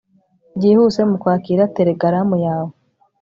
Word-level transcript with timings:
Byihuse 0.55 0.99
mukwakira 1.09 1.71
telegaramu 1.75 2.35
yawe 2.45 2.73